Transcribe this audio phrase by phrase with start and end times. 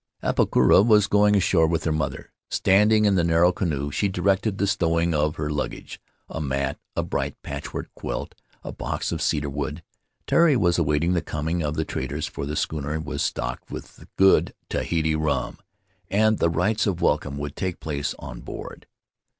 [0.23, 2.31] Apakura was going ashore with her mother.
[2.49, 6.79] Stand ing in the narrow canoe, she directed the stowing of her luggage— a mat,
[6.95, 8.33] a bright patchwork quilt,
[8.63, 9.83] a box of cedar wood.
[10.25, 14.55] Tari was awaiting the coming of the traders, for the schooner was stocked with good
[14.71, 15.59] Tahiti rum,
[16.09, 18.87] and the rites of welcome would take place on board.